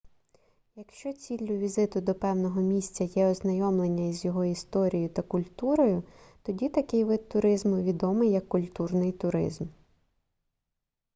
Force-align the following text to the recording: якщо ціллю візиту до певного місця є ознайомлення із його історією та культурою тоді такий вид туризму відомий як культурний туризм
якщо 0.75 1.13
ціллю 1.13 1.57
візиту 1.57 2.01
до 2.01 2.15
певного 2.15 2.61
місця 2.61 3.03
є 3.03 3.27
ознайомлення 3.27 4.09
із 4.09 4.25
його 4.25 4.45
історією 4.45 5.09
та 5.09 5.21
культурою 5.21 6.03
тоді 6.43 6.69
такий 6.69 7.03
вид 7.03 7.29
туризму 7.29 7.83
відомий 7.83 8.31
як 8.31 8.47
культурний 8.47 9.11
туризм 9.11 9.65